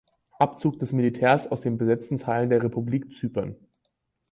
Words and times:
Abzug 0.39 0.79
des 0.79 0.93
Militärs 0.93 1.51
aus 1.51 1.61
dem 1.61 1.77
besetzten 1.77 2.17
Teil 2.17 2.49
der 2.49 2.63
Republik 2.63 3.13
Zypern. 3.13 3.55